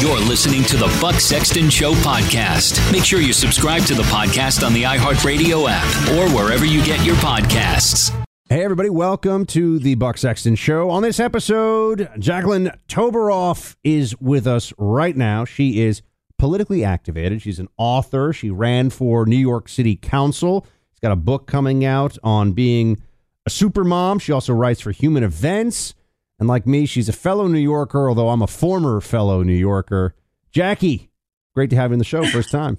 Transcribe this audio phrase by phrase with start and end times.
[0.00, 2.90] You're listening to the Buck Sexton Show podcast.
[2.90, 7.04] Make sure you subscribe to the podcast on the iHeartRadio app or wherever you get
[7.04, 8.10] your podcasts.
[8.48, 10.90] Hey, everybody, welcome to the Buck Sexton Show.
[10.90, 15.44] On this episode, Jacqueline Toboroff is with us right now.
[15.44, 16.02] She is
[16.38, 17.42] politically activated.
[17.42, 18.32] She's an author.
[18.32, 20.66] She ran for New York City Council.
[20.90, 23.02] She's got a book coming out on being
[23.44, 24.18] a super mom.
[24.18, 25.94] She also writes for Human Events.
[26.40, 30.14] And like me, she's a fellow New Yorker, although I'm a former fellow New Yorker.
[30.50, 31.10] Jackie,
[31.54, 32.24] great to have you on the show.
[32.24, 32.78] First time.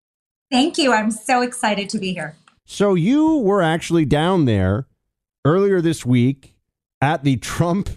[0.50, 0.92] Thank you.
[0.92, 2.36] I'm so excited to be here.
[2.64, 4.86] So you were actually down there
[5.44, 6.54] earlier this week
[7.00, 7.90] at the Trump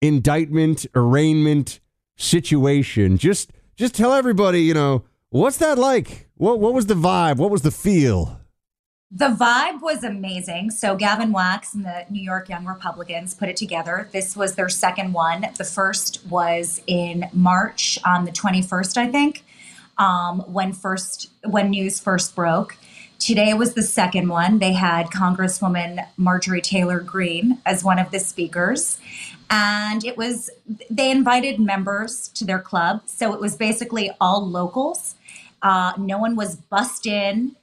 [0.00, 1.80] indictment arraignment
[2.16, 3.18] situation.
[3.18, 6.28] Just just tell everybody, you know, what's that like?
[6.36, 7.36] What what was the vibe?
[7.36, 8.40] What was the feel?
[9.14, 10.70] The vibe was amazing.
[10.70, 14.08] So Gavin Wax and the New York Young Republicans put it together.
[14.10, 15.48] This was their second one.
[15.58, 19.44] The first was in March on the 21st, I think,
[19.98, 22.78] um, when first when news first broke.
[23.18, 24.60] Today was the second one.
[24.60, 28.98] They had Congresswoman Marjorie Taylor Greene as one of the speakers.
[29.50, 30.48] And it was,
[30.88, 33.02] they invited members to their club.
[33.04, 35.16] So it was basically all locals.
[35.60, 37.54] Uh, no one was bussed in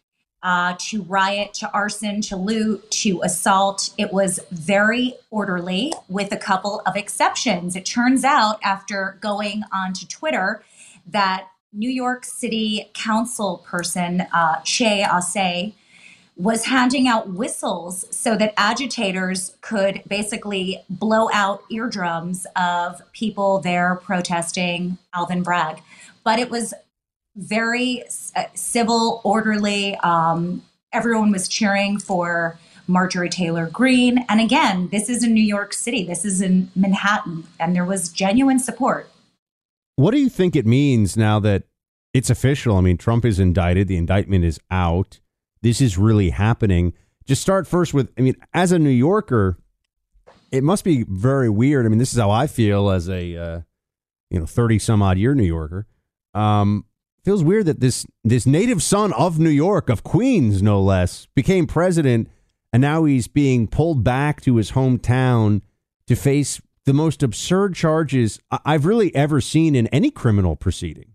[0.42, 3.90] uh, to riot, to arson, to loot, to assault.
[3.98, 7.76] It was very orderly with a couple of exceptions.
[7.76, 10.64] It turns out, after going onto Twitter,
[11.08, 15.73] that New York City Council person, uh, Chi Ossé,
[16.36, 24.00] was handing out whistles so that agitators could basically blow out eardrums of people there
[24.04, 25.82] protesting Alvin Bragg.
[26.23, 26.73] But it was
[27.39, 28.04] very
[28.36, 29.95] uh, civil, orderly.
[29.98, 34.26] Um, everyone was cheering for Marjorie Taylor Greene.
[34.27, 38.10] And again, this is in New York City, this is in Manhattan, and there was
[38.10, 39.10] genuine support.
[39.95, 41.64] What do you think it means now that
[42.14, 42.77] it's official?
[42.77, 45.20] I mean, Trump is indicted, the indictment is out.
[45.61, 46.94] This is really happening.
[47.26, 49.58] Just start first with I mean, as a New Yorker,
[50.52, 51.86] it must be very weird.
[51.86, 53.61] I mean, this is how I feel as a uh,
[54.32, 55.86] you know, 30 some odd year New Yorker.
[56.33, 56.86] Um,
[57.30, 61.67] feels weird that this this native son of New York, of Queens no less, became
[61.67, 62.28] president,
[62.73, 65.62] and now he's being pulled back to his hometown
[66.08, 71.14] to face the most absurd charges I've really ever seen in any criminal proceeding.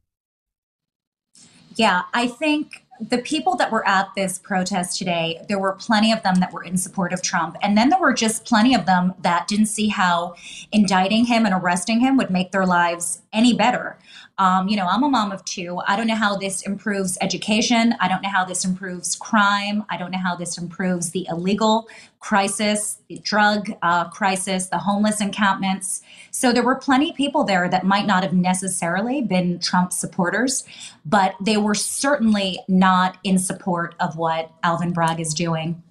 [1.75, 6.23] Yeah, I think the people that were at this protest today, there were plenty of
[6.23, 7.57] them that were in support of Trump.
[7.61, 10.37] And then there were just plenty of them that didn't see how
[10.71, 13.99] indicting him and arresting him would make their lives any better.
[14.39, 15.81] Um, you know, I'm a mom of two.
[15.87, 17.95] I don't know how this improves education.
[18.01, 19.85] I don't know how this improves crime.
[19.91, 25.21] I don't know how this improves the illegal crisis, the drug uh, crisis, the homeless
[25.21, 26.03] encampments.
[26.33, 30.65] So there were plenty of people there that might not have necessarily been Trump supporters,
[31.05, 35.83] but they were certainly not in support of what Alvin Bragg is doing.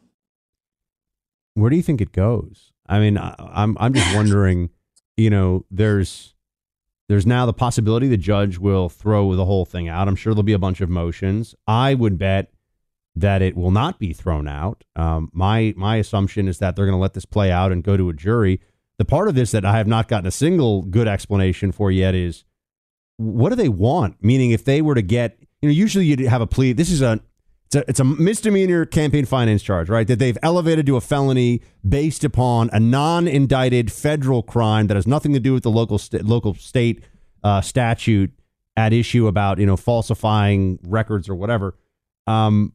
[1.53, 2.71] Where do you think it goes?
[2.87, 4.69] I mean, I, I'm I'm just wondering.
[5.15, 6.32] You know, there's
[7.09, 10.07] there's now the possibility the judge will throw the whole thing out.
[10.07, 11.53] I'm sure there'll be a bunch of motions.
[11.67, 12.51] I would bet
[13.15, 14.83] that it will not be thrown out.
[14.95, 17.97] Um, my my assumption is that they're going to let this play out and go
[17.97, 18.59] to a jury.
[18.97, 22.15] The part of this that I have not gotten a single good explanation for yet
[22.15, 22.43] is
[23.17, 24.23] what do they want?
[24.23, 26.73] Meaning, if they were to get, you know, usually you'd have a plea.
[26.73, 27.19] This is a
[27.73, 30.07] it's a, it's a misdemeanor campaign finance charge, right?
[30.07, 35.33] That they've elevated to a felony based upon a non-indicted federal crime that has nothing
[35.33, 37.03] to do with the local st- local state
[37.43, 38.31] uh, statute
[38.77, 41.75] at issue about you know falsifying records or whatever.
[42.27, 42.73] Um,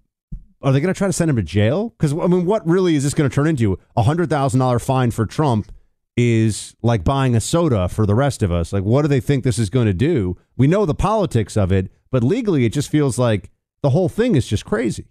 [0.60, 1.90] are they going to try to send him to jail?
[1.90, 3.78] Because I mean, what really is this going to turn into?
[3.96, 5.72] A hundred thousand dollar fine for Trump
[6.16, 8.72] is like buying a soda for the rest of us.
[8.72, 10.36] Like, what do they think this is going to do?
[10.56, 13.50] We know the politics of it, but legally, it just feels like
[13.82, 15.06] the whole thing is just crazy.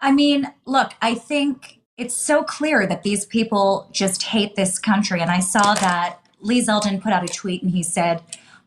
[0.00, 5.20] I mean, look, I think it's so clear that these people just hate this country.
[5.20, 8.22] And I saw that Lee Zeldin put out a tweet and he said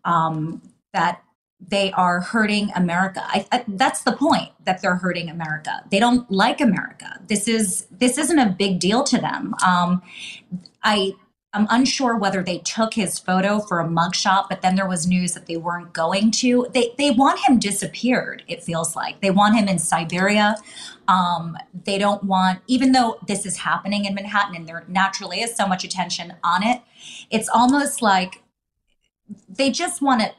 [0.06, 0.62] um,
[0.94, 1.22] that
[1.60, 3.22] they are hurting America.
[3.24, 5.84] I, I, that's the point that they're hurting America.
[5.90, 7.20] They don't like America.
[7.28, 9.56] This is this isn't a big deal to them.
[9.66, 10.02] Um,
[10.84, 11.14] I
[11.58, 15.34] I'm unsure whether they took his photo for a mugshot, but then there was news
[15.34, 16.68] that they weren't going to.
[16.72, 18.44] They they want him disappeared.
[18.48, 20.58] It feels like they want him in Siberia.
[21.08, 25.56] Um, they don't want, even though this is happening in Manhattan, and there naturally is
[25.56, 26.82] so much attention on it.
[27.32, 28.44] It's almost like
[29.50, 30.32] they just want to.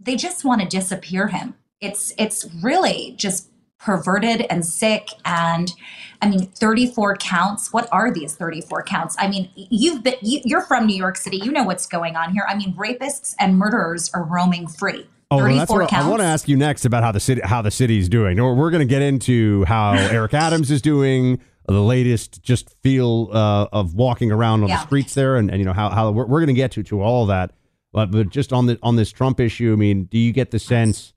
[0.00, 1.54] They just want to disappear him.
[1.80, 3.49] It's it's really just
[3.80, 5.72] perverted and sick and
[6.20, 10.62] i mean 34 counts what are these 34 counts i mean you've been you, are
[10.62, 14.10] from new york city you know what's going on here i mean rapists and murderers
[14.14, 16.06] are roaming free Oh, well, that's what counts.
[16.06, 18.42] I want to ask you next about how the city how the city's doing.
[18.42, 23.68] We're going to get into how Eric Adams is doing, the latest just feel uh,
[23.72, 24.78] of walking around on yeah.
[24.78, 26.82] the streets there, and, and you know how how we're, we're going to get to
[26.82, 27.52] to all that.
[27.92, 30.58] But but just on the on this Trump issue, I mean, do you get the
[30.58, 31.12] sense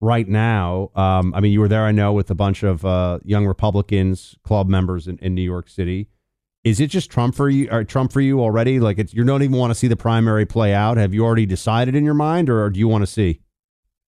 [0.00, 0.90] right now.
[0.94, 4.36] Um, I mean, you were there, I know, with a bunch of uh, young Republicans,
[4.44, 6.08] club members in, in, New York City.
[6.64, 7.68] Is it just Trump for you?
[7.70, 8.80] Or Trump for you already?
[8.80, 10.96] Like, you don't even want to see the primary play out.
[10.96, 13.40] Have you already decided in your mind, or, or do you want to see?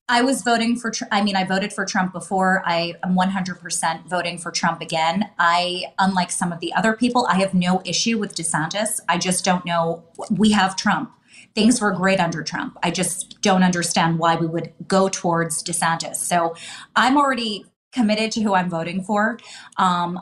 [0.09, 0.93] I was voting for.
[1.13, 2.65] I mean, I voted for Trump before.
[2.67, 5.31] I am 100% voting for Trump again.
[5.39, 8.99] I, unlike some of the other people, I have no issue with DeSantis.
[9.09, 10.03] I just don't know.
[10.29, 11.13] We have Trump
[11.55, 12.79] things were great under Trump.
[12.83, 16.17] I just don't understand why we would go towards DeSantis.
[16.17, 16.55] So
[16.95, 19.39] I'm already committed to who I'm voting for.
[19.77, 20.21] Um,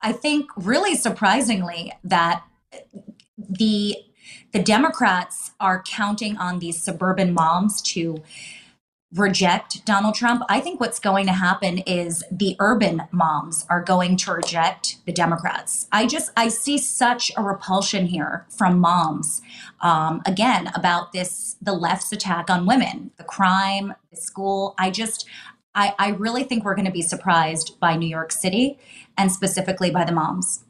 [0.00, 2.44] I think really surprisingly that
[3.38, 3.96] the
[4.52, 8.22] the Democrats are counting on these suburban moms to
[9.14, 10.42] reject Donald Trump.
[10.48, 15.12] I think what's going to happen is the urban moms are going to reject the
[15.12, 15.86] Democrats.
[15.92, 19.40] I just I see such a repulsion here from moms.
[19.80, 24.74] Um, again, about this the left's attack on women, the crime, the school.
[24.78, 25.26] I just
[25.74, 28.78] I, I really think we're going to be surprised by New York City
[29.16, 30.64] and specifically by the moms.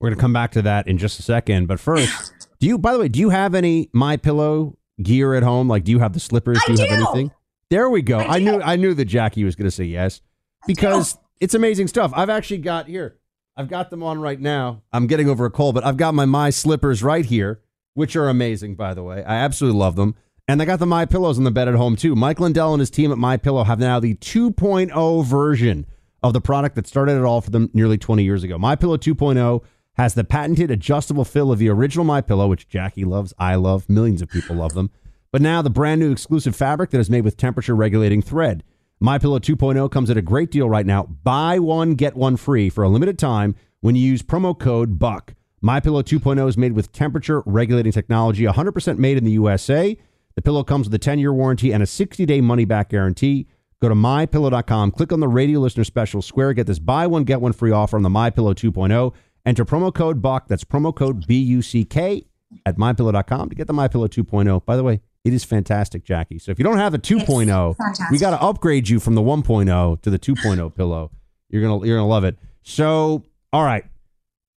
[0.00, 2.78] We're going to come back to that in just a second, but first, do you
[2.78, 5.68] by the way, do you have any my pillow gear at home?
[5.68, 6.60] Like, do you have the slippers?
[6.66, 6.84] Do you do.
[6.84, 7.30] have anything?
[7.70, 8.18] There we go.
[8.18, 10.20] I, I knew I knew that Jackie was going to say yes
[10.66, 12.12] because it's amazing stuff.
[12.14, 13.18] I've actually got here.
[13.56, 14.82] I've got them on right now.
[14.92, 17.60] I'm getting over a cold, but I've got my my slippers right here,
[17.94, 19.24] which are amazing, by the way.
[19.24, 20.14] I absolutely love them.
[20.46, 22.14] And I got the My Pillows on the bed at home too.
[22.14, 25.86] Mike Lindell and his team at My Pillow have now the 2.0 version
[26.22, 28.58] of the product that started it all for them nearly 20 years ago.
[28.58, 29.62] My Pillow 2.0
[29.94, 33.88] has the patented adjustable fill of the original My Pillow, which Jackie loves, I love,
[33.88, 34.90] millions of people love them.
[35.32, 38.62] But now the brand new exclusive fabric that is made with temperature regulating thread.
[39.00, 41.08] My Pillow 2.0 comes at a great deal right now.
[41.24, 45.34] Buy one get one free for a limited time when you use promo code BUCK.
[45.60, 49.98] My Pillow 2.0 is made with temperature regulating technology, 100% made in the USA.
[50.36, 53.48] The pillow comes with a 10-year warranty and a 60-day money-back guarantee.
[53.82, 57.40] Go to mypillow.com, click on the radio listener special square, get this buy one get
[57.40, 59.12] one free offer on the My Pillow 2.0.
[59.46, 62.24] Enter promo code BUCK, that's promo code B U C K
[62.64, 64.64] at mypillow.com to get the My Pillow 2.0.
[64.64, 66.38] By the way, it is fantastic, Jackie.
[66.38, 70.00] So if you don't have a 2.0, we got to upgrade you from the 1.0
[70.02, 71.10] to the 2.0 pillow.
[71.50, 72.36] You're gonna you're gonna love it.
[72.62, 73.84] So all right,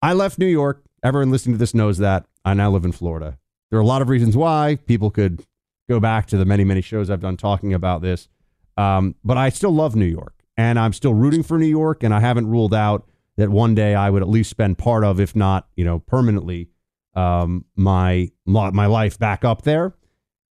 [0.02, 0.82] I left New York.
[1.02, 2.26] Everyone listening to this knows that.
[2.44, 3.38] I now live in Florida.
[3.70, 5.44] There are a lot of reasons why people could
[5.88, 8.28] go back to the many many shows I've done talking about this.
[8.76, 12.14] Um, but I still love New York, and I'm still rooting for New York, and
[12.14, 13.06] I haven't ruled out
[13.38, 16.68] that one day I would at least spend part of, if not you know permanently,
[17.14, 19.94] um, my my life back up there.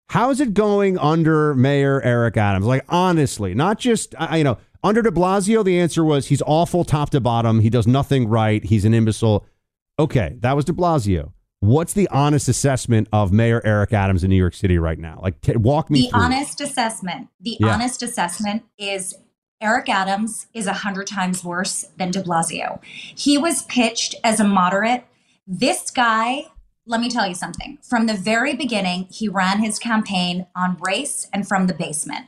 [0.10, 2.66] How's it going under Mayor Eric Adams?
[2.66, 6.86] Like, honestly, not just, I, you know, under de Blasio, the answer was he's awful
[6.86, 7.60] top to bottom.
[7.60, 8.64] He does nothing right.
[8.64, 9.46] He's an imbecile.
[10.00, 11.34] Okay, that was de Blasio.
[11.60, 15.20] What's the honest assessment of Mayor Eric Adams in New York City right now?
[15.22, 16.22] Like, t- walk me the through.
[16.22, 17.28] honest assessment.
[17.42, 17.74] The yeah.
[17.74, 19.14] honest assessment is
[19.60, 22.82] Eric Adams is a hundred times worse than de Blasio.
[22.84, 25.06] He was pitched as a moderate.
[25.48, 26.46] This guy
[26.88, 27.78] let me tell you something.
[27.84, 32.26] From the very beginning, he ran his campaign on race and from the basement.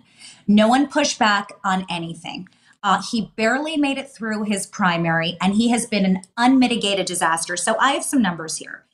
[0.47, 2.49] No one pushed back on anything.
[2.83, 7.55] Uh, he barely made it through his primary, and he has been an unmitigated disaster.
[7.55, 8.85] So I have some numbers here.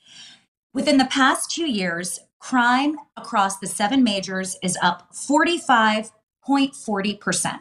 [0.73, 7.59] Within the past two years, crime across the seven majors is up 45.40%.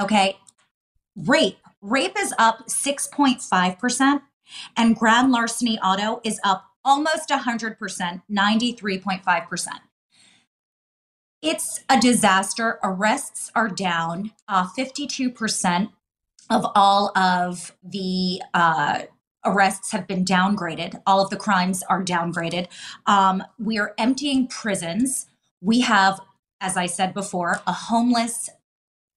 [0.00, 0.38] Okay.
[1.16, 4.22] Rape, rape is up 6.5%,
[4.76, 7.78] and grand larceny auto is up almost 100%,
[8.30, 9.68] 93.5%.
[11.40, 12.78] It's a disaster.
[12.82, 14.32] Arrests are down.
[14.48, 15.90] Uh, 52%
[16.50, 19.02] of all of the uh,
[19.44, 21.00] arrests have been downgraded.
[21.06, 22.66] All of the crimes are downgraded.
[23.06, 25.26] Um, we are emptying prisons.
[25.60, 26.20] We have,
[26.60, 28.48] as I said before, a homeless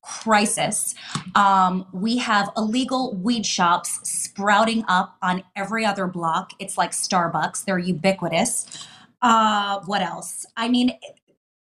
[0.07, 0.95] crisis.
[1.35, 6.51] Um, we have illegal weed shops sprouting up on every other block.
[6.59, 8.87] It's like Starbucks, they're ubiquitous.
[9.21, 10.45] Uh, what else?
[10.55, 10.97] I mean,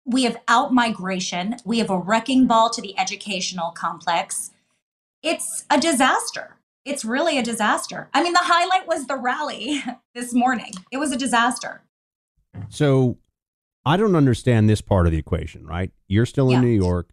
[0.05, 4.53] we have out migration, we have a wrecking ball to the educational complex.
[5.23, 6.57] It's a disaster.
[6.85, 8.09] It's really a disaster.
[8.15, 9.83] I mean, the highlight was the rally
[10.15, 10.71] this morning.
[10.93, 11.83] It was a disaster.
[12.69, 13.19] So
[13.85, 15.91] I don't understand this part of the equation, right?
[16.07, 16.61] You're still in Yeah.
[16.61, 17.09] New York.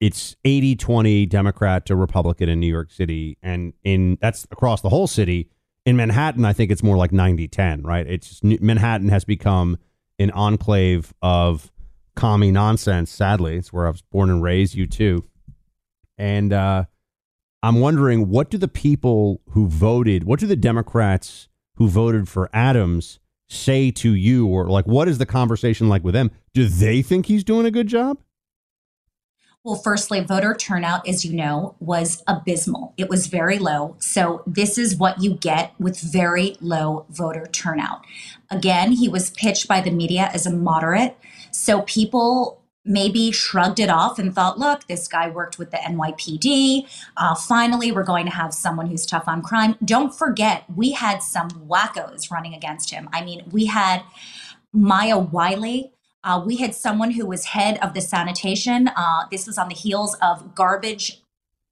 [0.00, 3.36] It's 80 20 Democrat to Republican in New York City.
[3.42, 5.50] And in that's across the whole city.
[5.84, 8.06] In Manhattan, I think it's more like 90 10, right?
[8.06, 9.78] It's Manhattan has become
[10.18, 11.72] an enclave of
[12.14, 13.56] commie nonsense, sadly.
[13.56, 15.24] It's where I was born and raised, you too.
[16.18, 16.84] And uh,
[17.62, 22.50] I'm wondering what do the people who voted, what do the Democrats who voted for
[22.52, 26.30] Adams say to you, or like what is the conversation like with them?
[26.54, 28.18] Do they think he's doing a good job?
[29.64, 32.94] Well, firstly, voter turnout, as you know, was abysmal.
[32.96, 33.96] It was very low.
[33.98, 38.04] So, this is what you get with very low voter turnout.
[38.50, 41.16] Again, he was pitched by the media as a moderate.
[41.50, 46.86] So, people maybe shrugged it off and thought, look, this guy worked with the NYPD.
[47.16, 49.76] Uh, finally, we're going to have someone who's tough on crime.
[49.84, 53.08] Don't forget, we had some wackos running against him.
[53.12, 54.02] I mean, we had
[54.72, 55.92] Maya Wiley.
[56.24, 58.88] Uh, we had someone who was head of the sanitation.
[58.88, 61.22] Uh, this was on the heels of garbage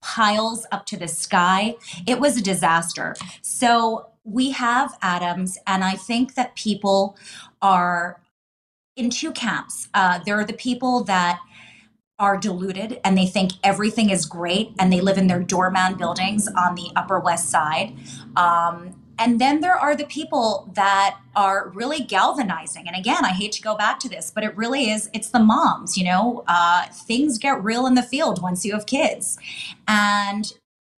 [0.03, 1.77] piles up to the sky.
[2.07, 3.17] It was a disaster.
[3.43, 7.17] So we have Adams, and I think that people
[7.61, 8.21] are
[8.97, 9.89] in two camps.
[9.95, 11.39] Uh, there are the people that
[12.19, 16.49] are deluded and they think everything is great and they live in their doorman buildings
[16.49, 17.95] on the Upper West Side.
[18.37, 22.87] Um, and then there are the people that are really galvanizing.
[22.87, 25.39] And again, I hate to go back to this, but it really is, it's the
[25.39, 29.39] moms, you know, uh, things get real in the field once you have kids.
[29.89, 30.53] And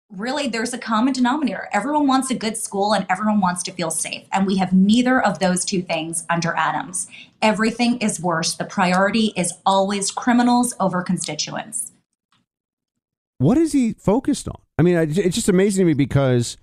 [0.09, 1.67] really, there's a common denominator.
[1.73, 4.25] Everyone wants a good school and everyone wants to feel safe.
[4.31, 7.07] And we have neither of those two things under Adams.
[7.41, 8.55] Everything is worse.
[8.55, 11.91] The priority is always criminals over constituents.
[13.37, 14.59] What is he focused on?
[14.79, 16.57] I mean, it's just amazing to me because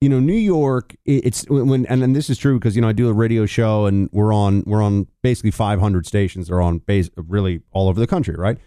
[0.00, 0.96] you know New York.
[1.04, 4.08] It's when and, this is true because you know I do a radio show and
[4.12, 6.48] we're on we're on basically 500 stations.
[6.48, 8.58] They're on base really all over the country, right?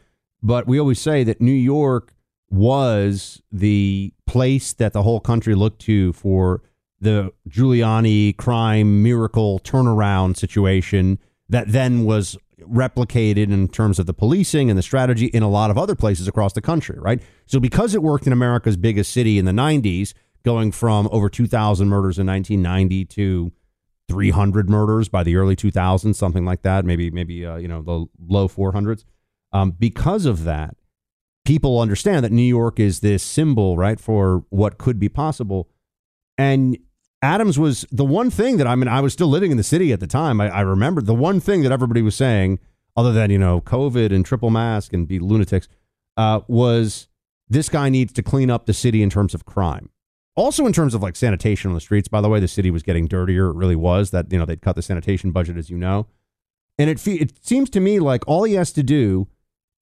[0.43, 2.13] But we always say that New York
[2.49, 6.61] was the place that the whole country looked to for
[6.99, 11.17] the Giuliani crime miracle turnaround situation
[11.49, 15.71] that then was replicated in terms of the policing and the strategy in a lot
[15.71, 17.21] of other places across the country, right?
[17.47, 21.87] So because it worked in America's biggest city in the 90s, going from over 2,000
[21.87, 23.51] murders in 1990 to
[24.09, 28.05] 300 murders by the early 2000s, something like that, maybe maybe uh, you know the
[28.27, 29.05] low 400s.
[29.53, 30.75] Um, because of that,
[31.45, 35.69] people understand that New York is this symbol, right, for what could be possible.
[36.37, 36.77] And
[37.21, 39.93] Adams was the one thing that I mean, I was still living in the city
[39.93, 40.41] at the time.
[40.41, 42.59] I, I remember the one thing that everybody was saying,
[42.97, 45.67] other than, you know, COVID and triple mask and be lunatics,
[46.17, 47.07] uh, was
[47.47, 49.89] this guy needs to clean up the city in terms of crime.
[50.35, 52.83] Also, in terms of like sanitation on the streets, by the way, the city was
[52.83, 53.49] getting dirtier.
[53.49, 56.07] It really was that, you know, they'd cut the sanitation budget, as you know.
[56.77, 59.27] And it, fe- it seems to me like all he has to do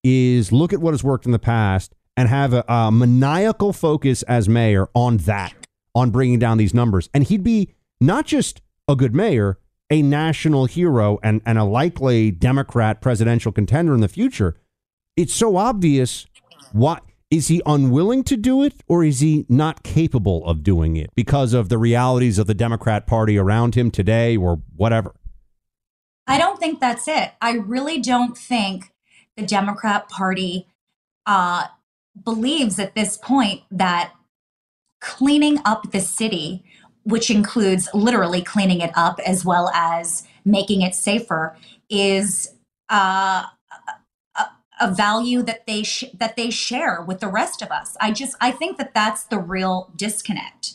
[0.04, 4.24] is look at what has worked in the past and have a, a maniacal focus
[4.24, 5.54] as mayor on that,
[5.94, 7.10] on bringing down these numbers.
[7.14, 9.60] And he'd be not just a good mayor,
[9.92, 14.56] a national hero and, and a likely Democrat presidential contender in the future.
[15.16, 16.26] It's so obvious.
[16.72, 21.12] What is he unwilling to do it or is he not capable of doing it
[21.16, 25.14] because of the realities of the Democrat Party around him today or whatever?
[26.26, 27.32] I don't think that's it.
[27.42, 28.94] I really don't think
[29.36, 30.68] the Democrat Party
[31.26, 31.68] uh,
[32.24, 34.14] believes at this point that
[35.00, 36.64] cleaning up the city,
[37.04, 41.56] which includes literally cleaning it up as well as making it safer,
[41.90, 42.54] is
[42.90, 43.46] uh,
[44.80, 47.96] a, value that they sh- that they share with the rest of us.
[48.00, 50.74] I just I think that that's the real disconnect.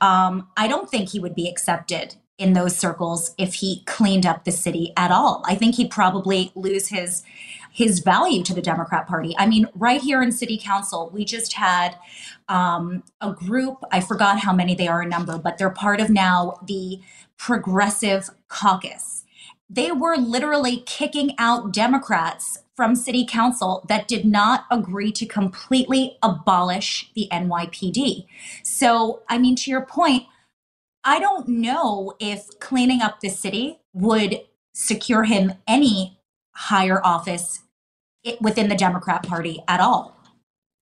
[0.00, 4.44] Um, I don't think he would be accepted in those circles if he cleaned up
[4.44, 5.42] the city at all.
[5.46, 7.22] I think he'd probably lose his
[7.72, 9.34] his value to the Democrat Party.
[9.38, 11.94] I mean, right here in City Council, we just had
[12.48, 13.84] um, a group.
[13.92, 17.00] I forgot how many they are in number, but they're part of now the
[17.36, 19.24] Progressive Caucus.
[19.68, 26.18] They were literally kicking out Democrats from city council that did not agree to completely
[26.22, 28.26] abolish the NYPD.
[28.62, 30.24] So, I mean, to your point,
[31.02, 34.40] I don't know if cleaning up the city would
[34.74, 36.20] secure him any
[36.54, 37.60] higher office
[38.40, 40.16] within the Democrat Party at all.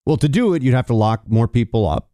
[0.07, 2.11] Well, to do it, you'd have to lock more people up.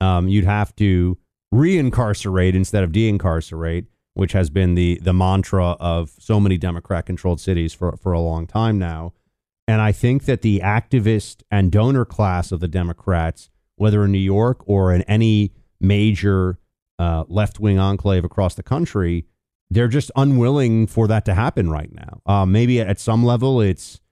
[0.00, 1.18] Um, you'd have to
[1.52, 3.86] reincarcerate instead of deincarcerate,
[4.20, 8.20] which has been the the mantra of so many Democrat controlled cities for, for a
[8.20, 9.14] long time now.
[9.66, 14.18] And I think that the activist and donor class of the Democrats, whether in New
[14.18, 16.58] York or in any major
[16.98, 19.24] uh, left wing enclave across the country,
[19.70, 22.20] they're just unwilling for that to happen right now.
[22.26, 24.02] Uh, maybe at some level, it's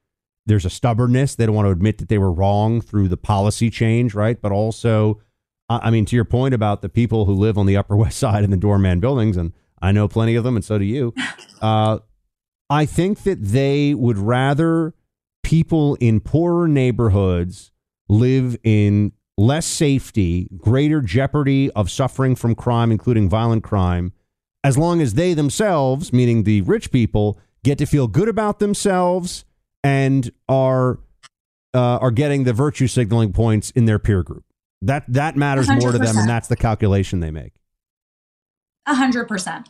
[0.46, 1.34] there's a stubbornness.
[1.34, 4.40] They don't want to admit that they were wrong through the policy change, right?
[4.40, 5.20] But also,
[5.68, 8.42] I mean, to your point about the people who live on the Upper West Side
[8.42, 11.14] in the doorman buildings, and I know plenty of them, and so do you.
[11.60, 11.98] Uh,
[12.70, 14.94] I think that they would rather
[15.42, 17.72] people in poorer neighborhoods
[18.08, 24.12] live in less safety, greater jeopardy of suffering from crime, including violent crime,
[24.62, 29.44] as long as they themselves, meaning the rich people, get to feel good about themselves
[29.82, 30.98] and are
[31.74, 34.44] uh, are getting the virtue signaling points in their peer group.
[34.82, 35.80] That that matters 100%.
[35.80, 37.54] more to them, and that's the calculation they make.
[38.88, 39.68] A hundred percent.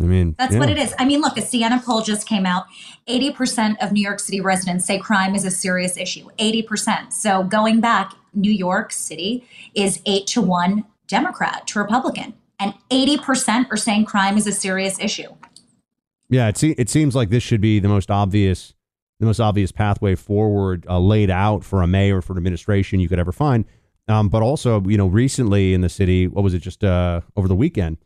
[0.00, 0.60] I mean, that's yeah.
[0.60, 0.94] what it is.
[0.98, 2.66] I mean, look, a Siena poll just came out.
[3.08, 6.28] 80% of New York City residents say crime is a serious issue.
[6.38, 7.12] 80%.
[7.12, 13.70] So going back, New York City is eight to one Democrat to Republican and 80%
[13.70, 15.34] are saying crime is a serious issue.
[16.28, 18.74] Yeah, it, se- it seems like this should be the most obvious
[19.20, 23.08] the most obvious pathway forward uh, laid out for a mayor for an administration you
[23.08, 23.64] could ever find.
[24.08, 27.46] Um, but also, you know, recently in the city, what was it just uh, over
[27.46, 27.98] the weekend?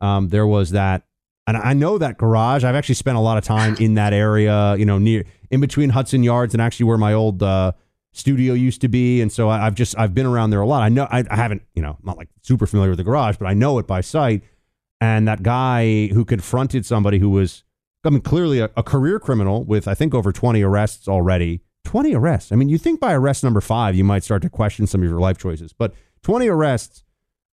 [0.00, 1.02] Um, there was that,
[1.46, 2.62] and I know that garage.
[2.62, 5.90] I've actually spent a lot of time in that area, you know, near in between
[5.90, 7.72] Hudson Yards and actually where my old uh,
[8.12, 10.82] studio used to be, and so I, have just I've been around there a lot.
[10.82, 13.46] I know I, I haven't you know not like super familiar with the garage, but
[13.46, 14.42] I know it by sight.
[15.00, 17.64] And that guy who confronted somebody who was
[18.04, 21.60] I mean clearly a, a career criminal with I think over twenty arrests already.
[21.88, 22.52] 20 arrests.
[22.52, 25.08] I mean, you think by arrest number five, you might start to question some of
[25.08, 27.02] your life choices, but 20 arrests.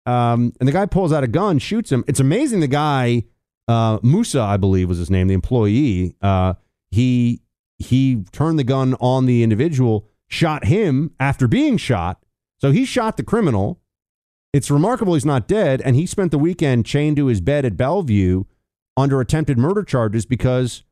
[0.07, 2.03] Um, and the guy pulls out a gun, shoots him.
[2.09, 2.59] It's amazing.
[2.59, 3.26] The guy,
[3.69, 6.17] uh, Musa, I believe was his name, the employee.
[6.21, 6.55] Uh,
[6.91, 7.43] he
[7.79, 12.21] he turned the gun on the individual, shot him after being shot.
[12.58, 13.80] So he shot the criminal.
[14.52, 17.76] It's remarkable he's not dead, and he spent the weekend chained to his bed at
[17.76, 18.45] Bellevue
[18.97, 20.82] under attempted murder charges because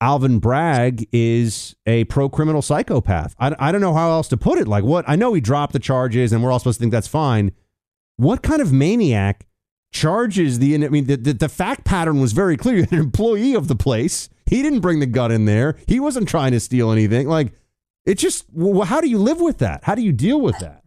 [0.00, 3.34] Alvin Bragg is a pro criminal psychopath.
[3.38, 4.68] I, I don't know how else to put it.
[4.68, 5.04] Like, what?
[5.08, 7.52] I know he dropped the charges, and we're all supposed to think that's fine.
[8.16, 9.46] What kind of maniac
[9.92, 10.74] charges the?
[10.74, 12.86] I mean, the, the, the fact pattern was very clear.
[12.90, 14.28] An employee of the place.
[14.46, 15.76] He didn't bring the gun in there.
[15.86, 17.28] He wasn't trying to steal anything.
[17.28, 17.52] Like,
[18.04, 19.84] it's just, well, how do you live with that?
[19.84, 20.82] How do you deal with that?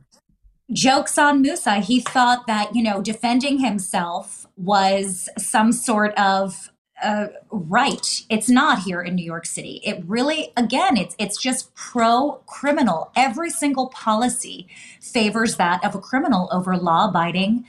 [0.72, 1.80] Jokes on Musa.
[1.80, 6.72] He thought that, you know, defending himself was some sort of
[7.04, 8.24] uh, right.
[8.30, 9.82] It's not here in New York City.
[9.84, 13.12] It really, again, it's it's just pro criminal.
[13.16, 14.68] Every single policy
[15.00, 17.66] favors that of a criminal over law abiding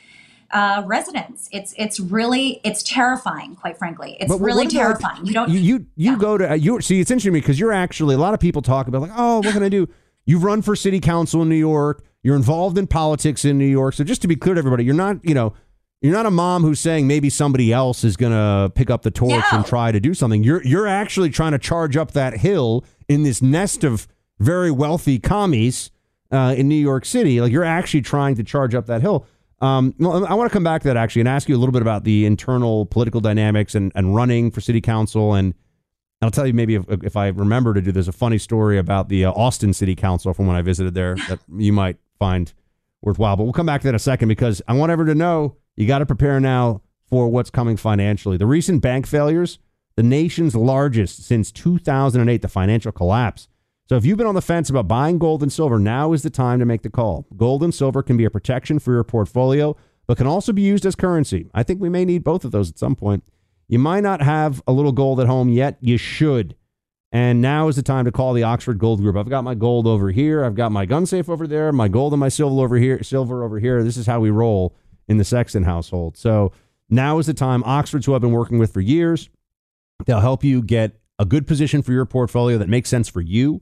[0.51, 1.49] uh, residents.
[1.53, 4.17] It's it's really it's terrifying, quite frankly.
[4.19, 5.27] It's but really terrifying.
[5.27, 6.19] You don't you you, you yeah.
[6.19, 8.41] go to uh, you see it's interesting to me because you're actually a lot of
[8.41, 9.89] people talk about like oh what can I do?
[10.25, 12.05] You've run for city council in New York.
[12.23, 13.95] You're involved in politics in New York.
[13.95, 15.53] So just to be clear to everybody, you're not you know
[16.01, 19.11] you're not a mom who's saying maybe somebody else is going to pick up the
[19.11, 19.59] torch no.
[19.59, 20.45] and try to do something.
[20.45, 24.07] You're you're actually trying to charge up that hill in this nest of
[24.39, 25.91] very wealthy commies
[26.31, 27.41] uh, in New York City.
[27.41, 29.27] Like you're actually trying to charge up that hill.
[29.61, 31.73] Um, well, I want to come back to that actually and ask you a little
[31.73, 35.35] bit about the internal political dynamics and, and running for city council.
[35.35, 35.53] And
[36.23, 39.09] I'll tell you maybe if, if I remember to do, there's a funny story about
[39.09, 42.53] the uh, Austin City Council from when I visited there that you might find
[43.03, 43.37] worthwhile.
[43.37, 45.57] But we'll come back to that in a second because I want everyone to know
[45.79, 48.37] you got to prepare now for what's coming financially.
[48.37, 49.59] The recent bank failures,
[49.97, 53.49] the nation's largest since 2008, the financial collapse
[53.89, 56.29] so if you've been on the fence about buying gold and silver, now is the
[56.29, 57.27] time to make the call.
[57.39, 60.85] Gold and silver can be a protection for your portfolio, but can also be used
[60.85, 61.49] as currency.
[61.55, 63.25] I think we may need both of those at some point.
[63.67, 65.79] You might not have a little gold at home yet.
[65.81, 66.55] You should.
[67.13, 69.17] And now is the time to call the Oxford Gold Group.
[69.17, 70.45] I've got my gold over here.
[70.45, 71.73] I've got my gun safe over there.
[71.73, 73.03] My gold and my silver over here.
[73.03, 73.83] Silver over here.
[73.83, 74.77] This is how we roll
[75.09, 76.17] in the Sexton household.
[76.17, 76.53] So
[76.89, 77.65] now is the time.
[77.65, 79.29] Oxford's who I've been working with for years.
[80.07, 83.61] They'll help you get a good position for your portfolio that makes sense for you.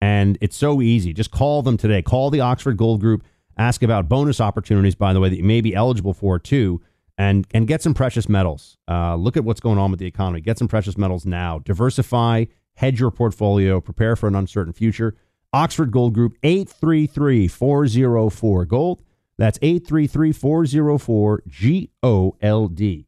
[0.00, 1.12] And it's so easy.
[1.12, 2.02] Just call them today.
[2.02, 3.24] Call the Oxford Gold Group.
[3.56, 6.80] Ask about bonus opportunities, by the way, that you may be eligible for too,
[7.16, 8.78] and and get some precious metals.
[8.86, 10.40] Uh, look at what's going on with the economy.
[10.40, 11.58] Get some precious metals now.
[11.58, 12.44] Diversify,
[12.76, 15.16] hedge your portfolio, prepare for an uncertain future.
[15.52, 19.02] Oxford Gold Group, 833 404 Gold.
[19.38, 23.06] That's 833 404 G O L D.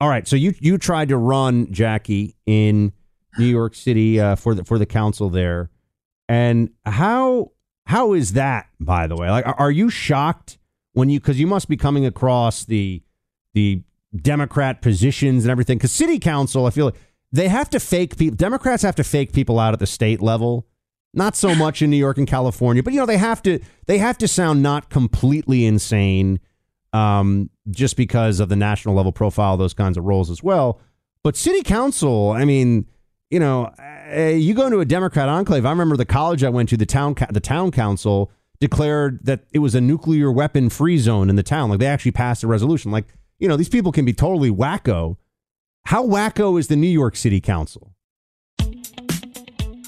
[0.00, 0.26] All right.
[0.26, 2.92] So you, you tried to run, Jackie, in
[3.38, 5.70] New York City uh, for, the, for the council there.
[6.28, 7.52] And how
[7.86, 9.30] how is that, by the way?
[9.30, 10.58] Like, are, you shocked
[10.92, 13.02] when you because you must be coming across the
[13.52, 13.82] the
[14.16, 15.78] Democrat positions and everything?
[15.78, 16.94] Because city council, I feel like
[17.30, 18.36] they have to fake people.
[18.36, 20.66] Democrats have to fake people out at the state level.
[21.14, 23.98] Not so much in New York and California, but you know they have to they
[23.98, 26.40] have to sound not completely insane,
[26.92, 30.80] um, just because of the national level profile of those kinds of roles as well.
[31.22, 32.86] But city council, I mean,
[33.30, 33.72] you know,
[34.14, 35.64] uh, you go into a Democrat enclave.
[35.64, 39.60] I remember the college I went to, the town the town council declared that it
[39.60, 41.70] was a nuclear weapon free zone in the town.
[41.70, 42.90] Like they actually passed a resolution.
[42.90, 43.06] Like
[43.38, 45.16] you know, these people can be totally wacko.
[45.86, 47.93] How wacko is the New York City Council?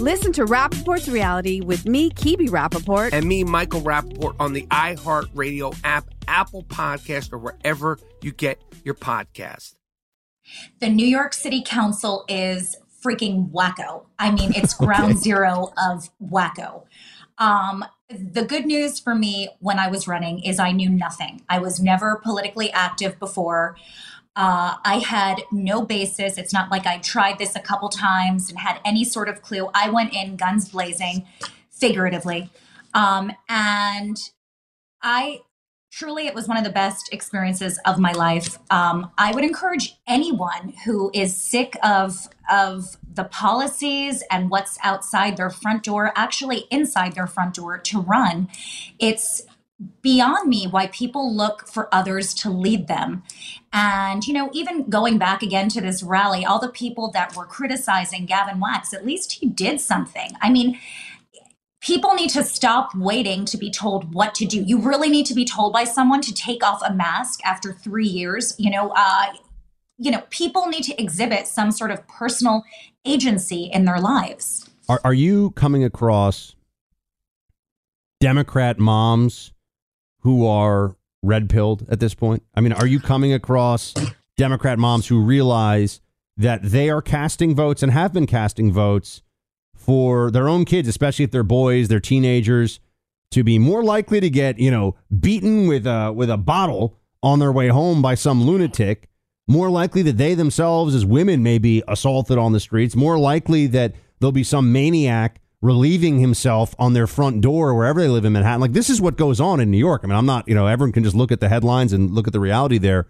[0.00, 3.12] Listen to Rapaport's reality with me, Kebe Rapaport.
[3.12, 8.94] and me, Michael Rapaport, on the iHeartRadio app, Apple Podcast, or wherever you get your
[8.94, 9.74] podcast.
[10.78, 14.04] The New York City Council is freaking wacko.
[14.20, 16.84] I mean, it's ground zero of wacko.
[17.38, 21.42] Um, the good news for me when I was running is I knew nothing.
[21.48, 23.76] I was never politically active before.
[24.38, 26.38] Uh, I had no basis.
[26.38, 29.68] It's not like I tried this a couple times and had any sort of clue.
[29.74, 31.26] I went in guns blazing,
[31.70, 32.48] figuratively.
[32.94, 34.16] Um, and
[35.02, 35.40] I
[35.90, 38.58] truly, it was one of the best experiences of my life.
[38.70, 45.36] Um, I would encourage anyone who is sick of of the policies and what's outside
[45.36, 48.46] their front door, actually inside their front door, to run.
[49.00, 49.42] It's
[50.02, 53.22] beyond me why people look for others to lead them.
[53.72, 57.46] And, you know, even going back again to this rally, all the people that were
[57.46, 60.32] criticizing Gavin Wax, at least he did something.
[60.40, 60.78] I mean,
[61.80, 64.62] people need to stop waiting to be told what to do.
[64.62, 68.08] You really need to be told by someone to take off a mask after three
[68.08, 68.56] years.
[68.58, 69.26] You know, uh,
[69.96, 72.64] you know, people need to exhibit some sort of personal
[73.04, 74.68] agency in their lives.
[74.88, 76.56] Are are you coming across
[78.20, 79.52] Democrat moms
[80.28, 82.42] who are red pilled at this point?
[82.54, 83.94] I mean, are you coming across
[84.36, 86.02] Democrat moms who realize
[86.36, 89.22] that they are casting votes and have been casting votes
[89.74, 92.78] for their own kids, especially if they're boys, they're teenagers,
[93.30, 97.38] to be more likely to get, you know, beaten with a with a bottle on
[97.38, 99.08] their way home by some lunatic,
[99.46, 103.66] more likely that they themselves as women may be assaulted on the streets, more likely
[103.66, 108.32] that there'll be some maniac relieving himself on their front door wherever they live in
[108.32, 108.60] Manhattan.
[108.60, 110.02] Like this is what goes on in New York.
[110.04, 112.26] I mean, I'm not, you know, everyone can just look at the headlines and look
[112.26, 113.08] at the reality there.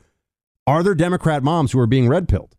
[0.67, 2.55] Are there Democrat moms who are being red pilled?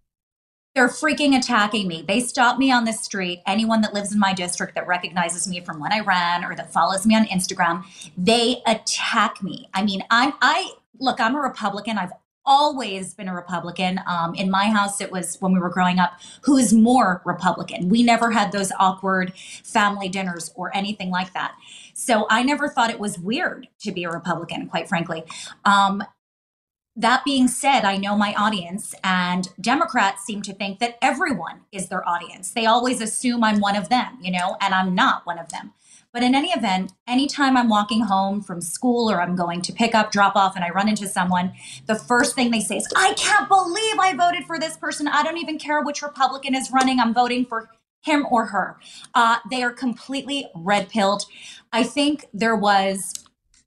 [0.75, 2.03] They're freaking attacking me.
[2.07, 3.41] They stop me on the street.
[3.47, 6.71] Anyone that lives in my district that recognizes me from when I ran or that
[6.71, 7.83] follows me on Instagram,
[8.17, 9.67] they attack me.
[9.73, 11.97] I mean, I'm I look, I'm a Republican.
[11.97, 12.11] I've
[12.49, 14.01] always been a Republican.
[14.07, 17.87] Um, in my house, it was when we were growing up, who's more Republican?
[17.87, 19.33] We never had those awkward
[19.63, 21.55] family dinners or anything like that.
[21.93, 25.23] So I never thought it was weird to be a Republican, quite frankly.
[25.63, 26.03] Um,
[26.95, 31.87] that being said, I know my audience, and Democrats seem to think that everyone is
[31.87, 32.51] their audience.
[32.51, 35.73] They always assume I'm one of them, you know, and I'm not one of them.
[36.11, 39.93] But in any event, anytime I'm walking home from school or I'm going to pick
[39.93, 41.53] up, drop off, and I run into someone,
[41.85, 45.07] the first thing they say is, I can't believe I voted for this person.
[45.07, 46.99] I don't even care which Republican is running.
[46.99, 47.69] I'm voting for
[48.01, 48.77] him or her.
[49.13, 51.25] Uh, they are completely red pilled.
[51.71, 53.13] I think there was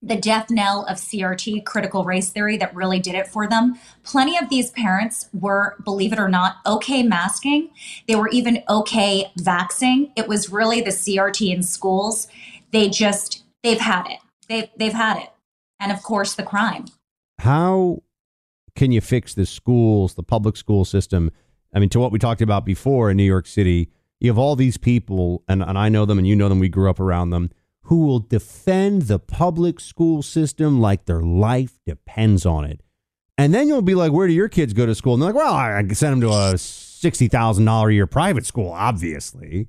[0.03, 3.79] the death knell of CRT, critical race theory, that really did it for them.
[4.03, 7.71] Plenty of these parents were, believe it or not, okay masking.
[8.09, 10.11] They were even okay vaxing.
[10.17, 12.27] It was really the CRT in schools.
[12.73, 14.19] They just, they've had it.
[14.49, 15.31] They've, they've had it.
[15.79, 16.87] And of course, the crime.
[17.39, 18.03] How
[18.75, 21.31] can you fix the schools, the public school system?
[21.73, 24.57] I mean, to what we talked about before in New York City, you have all
[24.57, 27.31] these people, and, and I know them and you know them, we grew up around
[27.31, 27.51] them,
[27.85, 32.81] who will defend the public school system like their life depends on it.
[33.39, 35.15] And then you'll be like, where do your kids go to school?
[35.15, 39.69] And they're like, well, I send them to a $60,000 a year private school, obviously.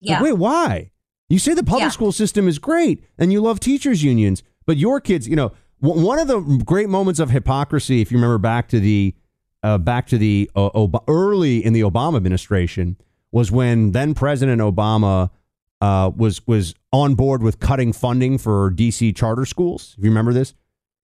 [0.00, 0.14] Yeah.
[0.14, 0.90] Like, wait, why?
[1.28, 1.88] You say the public Yeah.
[1.90, 6.04] school system is great and you love teachers unions, but your kids, you know, w-
[6.04, 9.14] one of the great moments of hypocrisy, if you remember back to the
[9.62, 12.98] uh, back to the uh, Ob- early in the Obama administration,
[13.32, 15.30] was when then President Obama
[15.84, 19.94] uh, was was on board with cutting funding for DC charter schools.
[19.98, 20.54] If you remember this,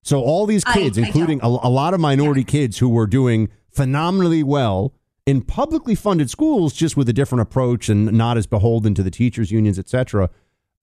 [0.03, 3.49] so all these kids, I including a, a lot of minority kids who were doing
[3.69, 4.95] phenomenally well
[5.27, 9.11] in publicly funded schools, just with a different approach and not as beholden to the
[9.11, 10.31] teachers unions, etc.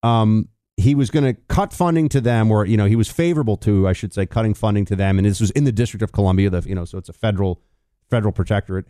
[0.04, 3.56] Um, he was going to cut funding to them, or you know, he was favorable
[3.56, 6.12] to, I should say, cutting funding to them, and this was in the District of
[6.12, 7.60] Columbia, the you know, so it's a federal
[8.08, 8.84] federal protectorate.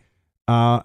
[0.47, 0.81] Uh,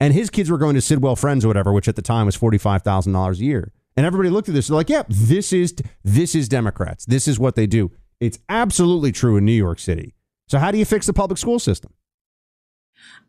[0.00, 2.36] and his kids were going to Sidwell Friends or whatever, which at the time was
[2.36, 3.72] forty five thousand dollars a year.
[3.96, 7.04] And everybody looked at this, they're like, "Yep, this is this is Democrats.
[7.04, 10.14] This is what they do." It's absolutely true in New York City.
[10.48, 11.92] So how do you fix the public school system?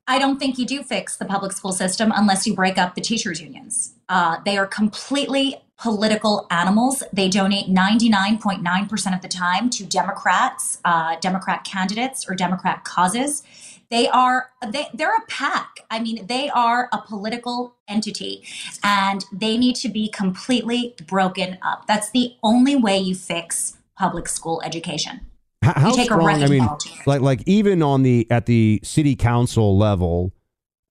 [0.08, 3.02] I don't think you do fix the public school system unless you break up the
[3.02, 3.94] teachers' unions.
[4.10, 7.04] Uh, they are completely political animals.
[7.14, 13.44] They donate 99.9% of the time to Democrats, uh, Democrat candidates, or Democrat causes.
[13.90, 15.80] They are they they're a pack.
[15.90, 18.44] I mean, they are a political entity,
[18.84, 21.88] and they need to be completely broken up.
[21.88, 25.22] That's the only way you fix public school education.
[25.62, 26.28] How, strong?
[26.28, 26.68] I mean,
[27.06, 30.34] like like even on the at the city council level,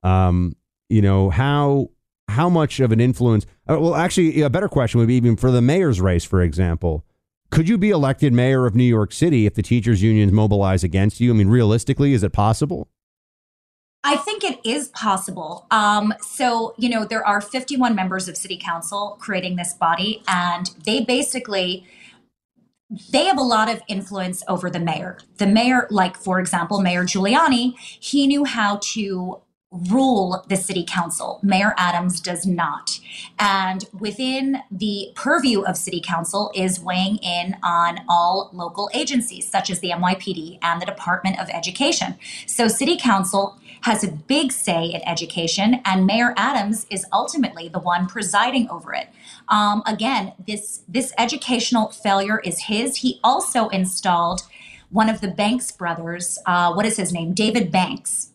[0.02, 0.56] um,
[0.88, 1.90] you know how
[2.28, 3.46] how much of an influence?
[3.68, 7.04] Uh, well, actually, a better question would be even for the mayor's race, for example.
[7.50, 11.20] Could you be elected mayor of New York City if the teachers' unions mobilize against
[11.20, 11.30] you?
[11.30, 12.88] I mean, realistically, is it possible?
[14.04, 15.66] I think it is possible.
[15.70, 20.70] Um, so, you know, there are 51 members of city council creating this body, and
[20.84, 21.86] they basically
[23.10, 25.18] they have a lot of influence over the mayor.
[25.36, 31.40] The mayor, like for example, Mayor Giuliani, he knew how to rule the city council.
[31.42, 32.98] Mayor Adams does not.
[33.38, 39.68] And within the purview of city council is weighing in on all local agencies such
[39.68, 42.14] as the NYPD and the Department of Education.
[42.46, 47.78] So city council has a big say in education and Mayor Adams is ultimately the
[47.78, 49.08] one presiding over it.
[49.48, 52.96] Um, again, this this educational failure is his.
[52.96, 54.42] He also installed
[54.90, 56.38] one of the Banks brothers.
[56.46, 57.34] Uh, what is his name?
[57.34, 58.30] David Banks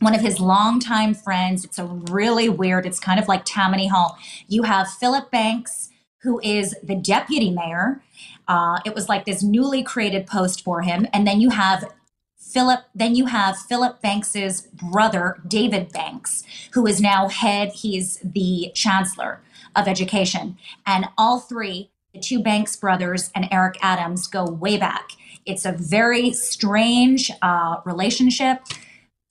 [0.00, 1.64] one of his longtime friends.
[1.64, 4.18] It's a really weird, it's kind of like Tammany Hall.
[4.48, 5.88] You have Philip Banks,
[6.22, 8.02] who is the deputy mayor.
[8.48, 11.06] Uh, it was like this newly created post for him.
[11.12, 11.92] And then you have
[12.38, 18.70] Philip, then you have Philip Banks's brother, David Banks, who is now head, he's the
[18.74, 19.40] chancellor
[19.74, 20.56] of education.
[20.86, 25.10] And all three, the two Banks brothers and Eric Adams, go way back.
[25.44, 28.62] It's a very strange uh, relationship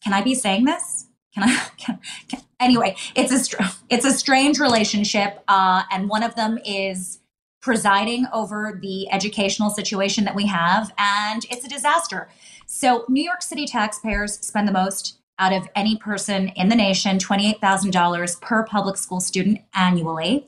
[0.06, 1.08] can I be saying this?
[1.34, 1.68] Can I?
[1.78, 6.58] Can, can, anyway, it's a str- it's a strange relationship, uh, and one of them
[6.66, 7.20] is
[7.62, 12.30] presiding over the educational situation that we have, and it's a disaster.
[12.66, 17.18] So, New York City taxpayers spend the most out of any person in the nation,
[17.18, 20.48] $28,000 per public school student annually.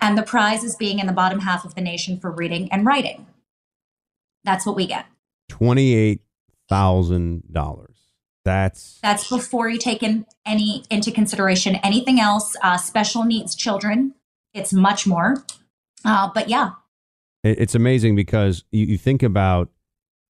[0.00, 2.84] And the prize is being in the bottom half of the nation for reading and
[2.84, 3.26] writing.
[4.44, 5.06] That's what we get.
[5.48, 6.20] Twenty-eight
[6.68, 7.95] thousand dollars.
[8.46, 12.54] That's That's before you take in any into consideration anything else.
[12.62, 14.14] Uh, special needs children,
[14.54, 15.44] it's much more.
[16.04, 16.70] Uh, but yeah,
[17.42, 19.68] it's amazing because you, you think about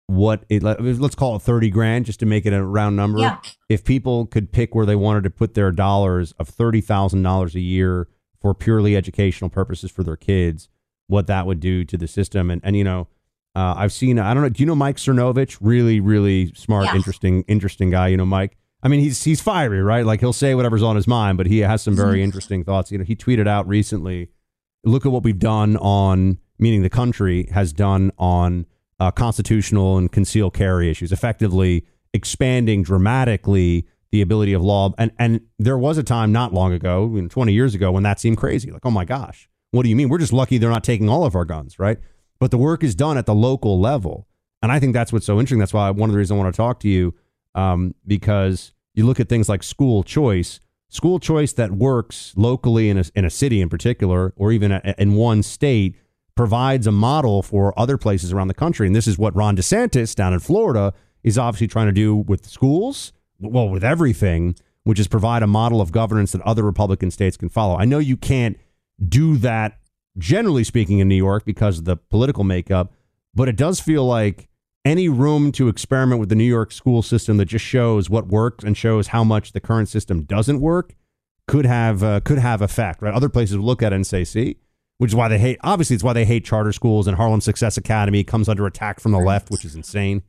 [0.07, 3.19] what it let- let's call it 30 grand just to make it a round number
[3.19, 3.41] Yeah.
[3.69, 8.09] if people could pick where they wanted to put their dollars of $30,000 a year
[8.41, 10.71] for purely educational purposes for their kids
[11.09, 13.07] what that would do to the system and and you know
[13.59, 16.97] uh, I've seen I don't know do you know Mike Cernovich really really smart Yeah.
[16.97, 20.55] interesting interesting guy you know Mike I mean he's he's fiery right like he'll say
[20.55, 23.49] whatever's on his mind but he has some very interesting thoughts you know he tweeted
[23.49, 24.29] out recently
[24.85, 28.65] look at what we've done on, meaning the country has done on
[29.01, 34.93] uh, constitutional and concealed carry issues, effectively expanding dramatically the ability of law.
[34.97, 38.03] And and there was a time not long ago, you know, 20 years ago, when
[38.05, 38.71] that seemed crazy.
[38.71, 40.09] Like, oh my gosh, what do you mean?
[40.09, 41.99] We're just lucky they're not taking all of our guns, right?
[42.41, 44.27] But the work is done at the local level,
[44.63, 45.59] and I think that's what's so interesting.
[45.59, 47.15] That's why one of the reasons I want to talk to you,
[47.55, 52.99] um, because you look at things like school choice school choice that works locally in
[52.99, 55.95] a, in a city in particular, or even a, in one state,
[56.35, 58.87] provides a model for other places around the country.
[58.87, 62.47] And this is what Ron DeSantis down in Florida is obviously trying to do with
[62.47, 67.37] schools, well, with everything, which is provide a model of governance that other Republican states
[67.37, 67.77] can follow.
[67.77, 68.57] I know you can't
[69.07, 69.79] do that,
[70.19, 72.93] generally speaking, in New York because of the political makeup,
[73.35, 74.49] but it does feel like
[74.85, 78.65] any room to experiment with the New York school system that just shows what works
[78.65, 80.95] and shows how much the current system doesn't work
[81.47, 83.15] could have uh, could have effect, right?
[83.15, 84.57] Other places look at it and say, "See,"
[84.99, 85.59] which is why they hate.
[85.63, 89.13] Obviously, it's why they hate charter schools and Harlem Success Academy comes under attack from
[89.13, 90.23] the left, which is insane.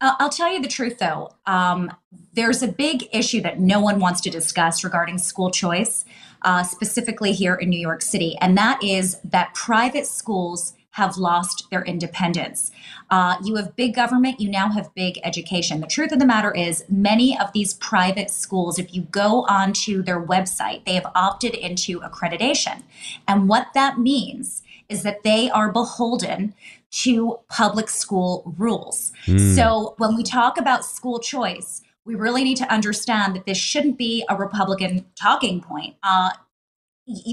[0.00, 1.30] I'll tell you the truth, though.
[1.46, 1.92] Um,
[2.34, 6.04] there's a big issue that no one wants to discuss regarding school choice,
[6.44, 11.68] uh, specifically here in New York City, and that is that private schools have lost
[11.70, 12.70] their independence.
[13.10, 15.80] Uh, you have big government, you now have big education.
[15.80, 20.04] The truth of the matter is, many of these private schools, if you go onto
[20.04, 22.84] their website, they have opted into accreditation.
[23.26, 26.54] And what that means is that they are beholden
[26.90, 29.12] to public school rules.
[29.26, 29.56] Mm.
[29.56, 33.96] So when we talk about school choice, we really need to understand that this shouldn't
[33.96, 35.96] be a Republican talking point.
[36.02, 36.30] Uh,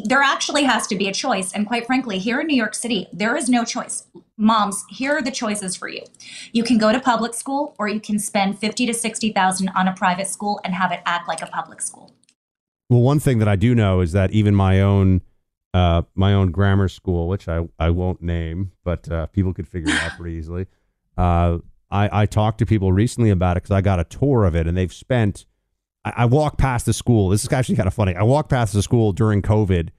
[0.05, 1.53] there actually has to be a choice.
[1.53, 4.03] And quite frankly, here in New York City, there is no choice.
[4.37, 6.01] Moms, here are the choices for you.
[6.51, 9.93] You can go to public school or you can spend 50 to 60,000 on a
[9.93, 12.11] private school and have it act like a public school.
[12.89, 15.21] Well, one thing that I do know is that even my own
[15.73, 19.93] uh, my own grammar school, which I, I won't name, but uh, people could figure
[19.93, 20.67] it out pretty easily.
[21.17, 21.59] Uh,
[21.91, 24.67] I, I talked to people recently about it because I got a tour of it
[24.67, 25.45] and they've spent
[26.05, 27.29] I, I walked past the school.
[27.29, 28.15] This is actually kind of funny.
[28.15, 29.89] I walked past the school during COVID,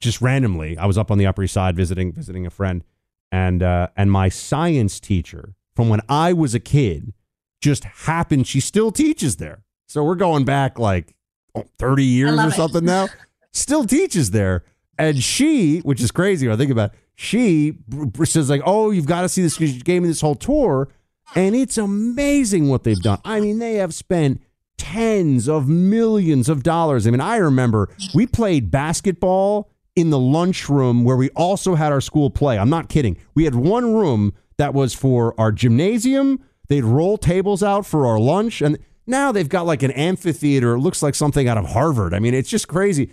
[0.00, 0.78] just randomly.
[0.78, 2.84] I was up on the Upper East Side visiting visiting a friend,
[3.30, 7.12] and uh, and my science teacher from when I was a kid
[7.60, 8.46] just happened.
[8.46, 11.14] She still teaches there, so we're going back like
[11.54, 13.08] oh, thirty years or something now.
[13.54, 14.64] Still teaches there,
[14.96, 16.46] and she, which is crazy.
[16.48, 17.76] When I think about, it, she
[18.24, 20.88] says like, "Oh, you've got to see this." because She gave me this whole tour,
[21.34, 23.20] and it's amazing what they've done.
[23.24, 24.42] I mean, they have spent
[24.78, 27.06] tens of millions of dollars.
[27.06, 32.00] I mean, I remember we played basketball in the lunchroom where we also had our
[32.00, 32.58] school play.
[32.58, 33.16] I'm not kidding.
[33.34, 36.42] We had one room that was for our gymnasium.
[36.68, 38.62] They'd roll tables out for our lunch.
[38.62, 40.74] And now they've got like an amphitheater.
[40.74, 42.14] It looks like something out of Harvard.
[42.14, 43.12] I mean, it's just crazy.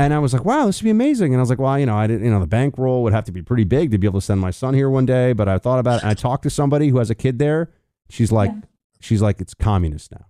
[0.00, 1.34] And I was like, wow, this would be amazing.
[1.34, 3.24] And I was like, well, you know, I didn't, you know, the bankroll would have
[3.24, 5.32] to be pretty big to be able to send my son here one day.
[5.32, 6.02] But I thought about it.
[6.02, 7.70] And I talked to somebody who has a kid there.
[8.08, 8.60] She's like, yeah.
[9.00, 10.26] she's like, it's communist now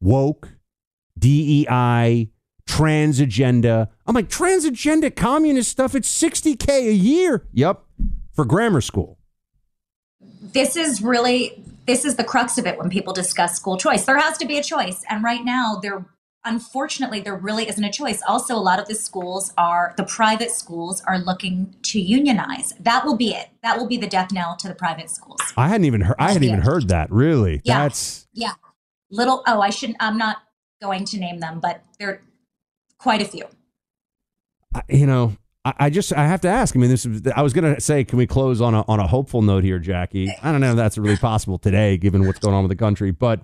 [0.00, 0.50] woke,
[1.18, 2.30] DEI,
[2.66, 3.88] trans agenda.
[4.06, 7.46] I'm like, trans agenda, communist stuff, it's 60K a year.
[7.52, 7.82] Yep,
[8.32, 9.18] for grammar school.
[10.40, 14.04] This is really this is the crux of it when people discuss school choice.
[14.04, 15.02] There has to be a choice.
[15.08, 16.04] And right now there
[16.44, 18.22] unfortunately there really isn't a choice.
[18.26, 22.72] Also, a lot of the schools are the private schools are looking to unionize.
[22.80, 23.48] That will be it.
[23.62, 25.40] That will be the death knell to the private schools.
[25.56, 27.10] I hadn't even heard I hadn't even heard that.
[27.10, 27.60] Really?
[27.64, 27.82] Yeah.
[27.82, 28.52] That's yeah
[29.10, 30.38] little oh i shouldn't i'm not
[30.82, 32.20] going to name them but there are
[32.98, 33.44] quite a few
[34.88, 36.76] you know I, I just I have to ask.
[36.76, 37.04] I mean, this.
[37.34, 39.80] I was going to say, can we close on a on a hopeful note here,
[39.80, 40.32] Jackie?
[40.40, 43.10] I don't know if that's really possible today, given what's going on with the country.
[43.10, 43.40] But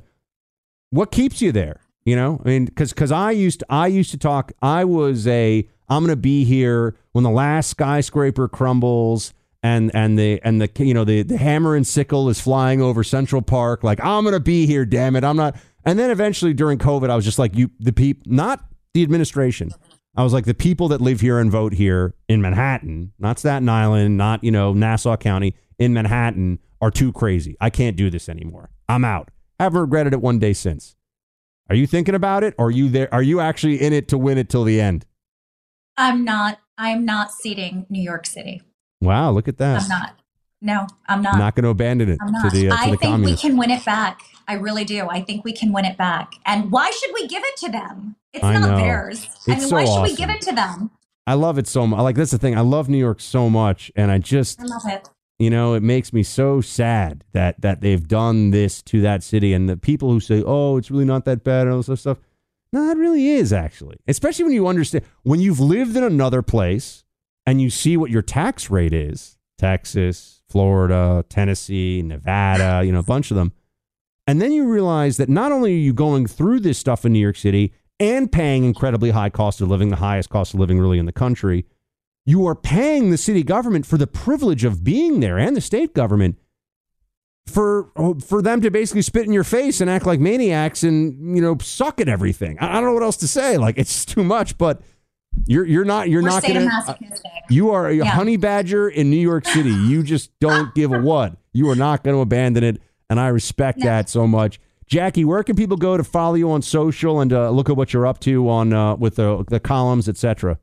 [0.91, 1.81] what keeps you there?
[2.05, 4.53] You know, I mean, because because I used to, I used to talk.
[4.61, 10.41] I was a I'm to be here when the last skyscraper crumbles and and the
[10.43, 13.83] and the you know the the hammer and sickle is flying over Central Park.
[13.83, 15.57] Like I'm gonna be here, damn it, I'm not.
[15.87, 19.71] And then eventually during COVID, I was just like, you the people, not the administration.
[20.17, 23.69] I was like the people that live here and vote here in Manhattan, not Staten
[23.69, 27.57] Island, not you know Nassau County, in Manhattan are too crazy.
[27.63, 28.69] I can't do this anymore.
[28.89, 29.31] I'm out.
[29.59, 30.97] Haven't regretted it one day since.
[31.71, 32.55] Are you thinking about it?
[32.59, 33.13] Or are you there?
[33.13, 35.07] Are you actually in it to win it till the end?
[35.97, 36.59] I'm not.
[36.77, 38.63] I'm not seating New York City.
[39.01, 39.83] Wow, look at that.
[39.83, 40.17] I'm not.
[40.61, 41.39] No, I'm not.
[41.39, 43.45] Not going to abandon it to the, uh, to I the think communists.
[43.45, 44.21] we can win it back.
[44.49, 45.09] I really do.
[45.09, 46.33] I think we can win it back.
[46.47, 48.17] And why should we give it to them?
[48.33, 48.77] It's I not know.
[48.77, 49.25] theirs.
[49.25, 50.03] It's I mean, so why should awesome.
[50.03, 50.91] we give it to them?
[51.27, 52.01] I love it so much.
[52.01, 52.57] Like that's the thing.
[52.57, 55.09] I love New York so much, and I just I love it.
[55.39, 59.53] You know it makes me so sad that that they've done this to that city,
[59.53, 62.19] and the people who say, "Oh, it's really not that bad," and all this stuff.
[62.73, 63.97] No, it really is actually.
[64.09, 67.05] Especially when you understand when you've lived in another place
[67.47, 69.39] and you see what your tax rate is.
[69.59, 73.53] Texas, Florida, Tennessee, Nevada, you know, a bunch of them.
[74.27, 77.19] And then you realize that not only are you going through this stuff in New
[77.21, 80.99] York City and paying incredibly high cost of living, the highest cost of living really
[80.99, 81.67] in the country,
[82.27, 85.95] you are paying the city government for the privilege of being there and the state
[85.95, 86.37] government
[87.47, 87.91] for
[88.27, 91.57] for them to basically spit in your face and act like maniacs and you know
[91.61, 92.59] suck at everything.
[92.59, 93.59] I don't know what else to say.
[93.59, 94.81] Like it's too much, but
[95.47, 96.61] you're you're not you're We're not gonna.
[96.61, 97.21] sadomasochistic.
[97.51, 98.05] You are a Yeah.
[98.07, 99.71] honey badger in New York City.
[99.71, 101.37] You just don't give a what.
[101.53, 102.81] You are not going to abandon it,
[103.11, 103.87] and I respect No.
[103.87, 104.59] that so much.
[104.87, 107.93] Jackie, where can people go to follow you on social and uh, look at what
[107.93, 110.59] you're up to on uh, with the the columns, etc.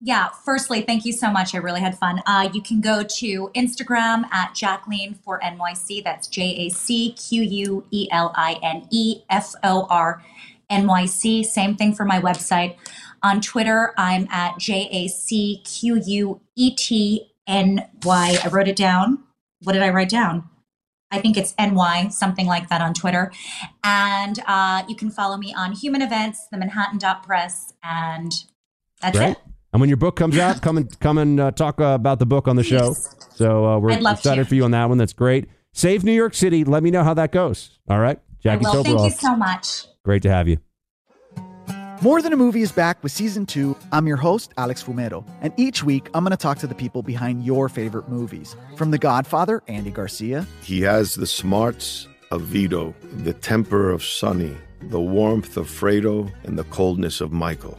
[0.00, 1.54] Yeah, firstly, thank you so much.
[1.54, 2.20] I really had fun.
[2.26, 6.04] Uh, you can go to Instagram at Jacqueline for NYC.
[6.04, 10.22] That's J A C Q U E L I N E F O R
[10.68, 11.42] N Y C.
[11.42, 12.76] Same thing for my website.
[13.22, 18.38] On Twitter, I'm at J A C Q U E T N Y.
[18.44, 19.24] I wrote it down.
[19.62, 20.48] What did I write down?
[21.10, 23.32] I think it's NY, something like that on Twitter.
[23.82, 28.32] And uh, you can follow me on Human Events, the Manhattan Dot Press, and
[29.00, 29.38] that's it.
[29.76, 32.24] And when your book comes out, come and come and uh, talk uh, about the
[32.24, 32.94] book on the show.
[33.34, 34.48] So uh, we're excited to.
[34.48, 34.96] for you on that one.
[34.96, 35.50] That's great.
[35.74, 36.64] Save New York City.
[36.64, 37.78] Let me know how that goes.
[37.86, 38.84] All right, Jackie I will.
[38.84, 39.84] Thank you so much.
[40.02, 40.56] Great to have you.
[42.00, 43.76] More Than a Movie is back with season two.
[43.92, 47.02] I'm your host, Alex Fumero, and each week I'm going to talk to the people
[47.02, 48.56] behind your favorite movies.
[48.76, 54.56] From The Godfather, Andy Garcia, He has the smarts of Vito, the temper of Sonny,
[54.84, 57.78] the warmth of Fredo, and the coldness of Michael.